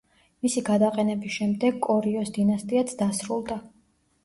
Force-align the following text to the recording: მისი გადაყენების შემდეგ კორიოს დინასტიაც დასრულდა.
მისი 0.45 0.63
გადაყენების 0.69 1.35
შემდეგ 1.35 1.77
კორიოს 1.89 2.33
დინასტიაც 2.39 2.97
დასრულდა. 3.05 3.63